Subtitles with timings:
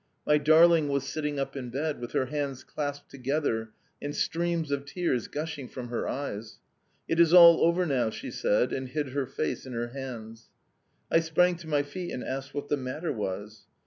[0.25, 3.69] My darling was sitting up in bed, with her hands clasped together
[4.01, 6.57] and streams of tears gushing from her eyes.
[7.07, 10.49] "'It is all over now,' she said, and hid her face in her hands.
[11.11, 13.67] "I sprang to my feet, and asked what the matter was.